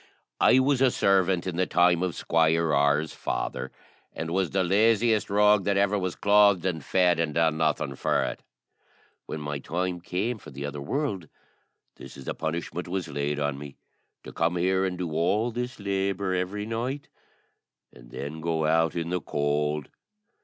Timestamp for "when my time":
9.27-10.01